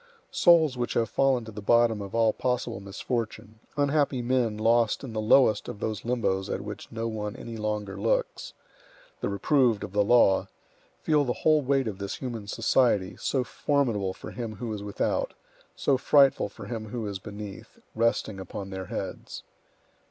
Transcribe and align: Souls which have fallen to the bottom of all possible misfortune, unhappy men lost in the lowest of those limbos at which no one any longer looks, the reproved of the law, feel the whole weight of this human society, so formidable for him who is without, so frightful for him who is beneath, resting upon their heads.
Souls 0.31 0.77
which 0.79 0.95
have 0.95 1.11
fallen 1.11 1.45
to 1.45 1.51
the 1.51 1.61
bottom 1.61 2.01
of 2.01 2.15
all 2.15 2.33
possible 2.33 2.79
misfortune, 2.79 3.59
unhappy 3.77 4.19
men 4.23 4.57
lost 4.57 5.03
in 5.03 5.13
the 5.13 5.21
lowest 5.21 5.67
of 5.69 5.79
those 5.79 6.01
limbos 6.03 6.49
at 6.49 6.61
which 6.61 6.91
no 6.91 7.07
one 7.07 7.35
any 7.35 7.55
longer 7.55 7.95
looks, 7.95 8.53
the 9.19 9.29
reproved 9.29 9.83
of 9.83 9.91
the 9.93 10.03
law, 10.03 10.47
feel 11.03 11.23
the 11.23 11.33
whole 11.45 11.61
weight 11.61 11.87
of 11.87 11.99
this 11.99 12.15
human 12.15 12.47
society, 12.47 13.15
so 13.19 13.43
formidable 13.43 14.11
for 14.15 14.31
him 14.31 14.55
who 14.55 14.73
is 14.73 14.81
without, 14.81 15.35
so 15.75 15.99
frightful 15.99 16.49
for 16.49 16.65
him 16.65 16.87
who 16.87 17.05
is 17.05 17.19
beneath, 17.19 17.77
resting 17.93 18.39
upon 18.39 18.71
their 18.71 18.85
heads. 18.85 19.43